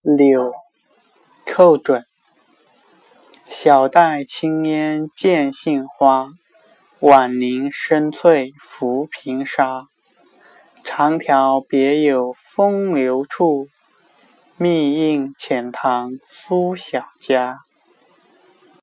[0.00, 0.52] 柳
[1.44, 2.04] 寇准
[3.48, 6.28] 小黛青烟见杏花
[7.00, 9.86] 晚凝深翠拂平沙。
[10.84, 13.66] 长条别有风流处
[14.56, 17.58] 密映浅塘苏小家